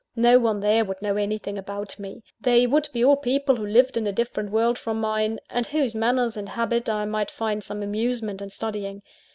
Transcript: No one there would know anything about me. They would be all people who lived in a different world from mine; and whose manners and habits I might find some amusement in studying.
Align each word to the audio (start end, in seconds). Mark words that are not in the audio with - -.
No 0.15 0.39
one 0.39 0.61
there 0.61 0.83
would 0.83 0.99
know 1.03 1.15
anything 1.15 1.59
about 1.59 1.99
me. 1.99 2.23
They 2.39 2.65
would 2.65 2.89
be 2.91 3.05
all 3.05 3.15
people 3.17 3.57
who 3.57 3.67
lived 3.67 3.97
in 3.97 4.07
a 4.07 4.11
different 4.11 4.49
world 4.49 4.79
from 4.79 4.99
mine; 4.99 5.37
and 5.47 5.67
whose 5.67 5.93
manners 5.93 6.35
and 6.35 6.49
habits 6.49 6.89
I 6.89 7.05
might 7.05 7.29
find 7.29 7.63
some 7.63 7.83
amusement 7.83 8.41
in 8.41 8.49
studying. 8.49 9.03